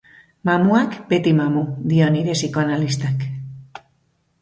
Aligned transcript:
Mamuak 0.47 0.95
beti 1.11 1.35
mamu, 1.41 1.63
dio 1.93 2.09
nire 2.17 2.37
psikoanalistak. 2.41 3.27